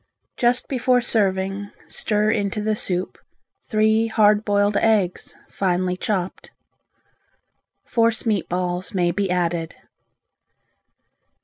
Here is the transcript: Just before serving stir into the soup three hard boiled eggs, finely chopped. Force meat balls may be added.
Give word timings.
Just 0.35 0.67
before 0.67 0.99
serving 1.01 1.69
stir 1.87 2.31
into 2.31 2.59
the 2.59 2.75
soup 2.75 3.19
three 3.69 4.07
hard 4.07 4.43
boiled 4.43 4.75
eggs, 4.77 5.35
finely 5.47 5.95
chopped. 5.95 6.49
Force 7.85 8.25
meat 8.25 8.49
balls 8.49 8.95
may 8.95 9.11
be 9.11 9.29
added. 9.29 9.75